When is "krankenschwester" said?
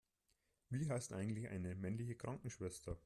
2.15-2.97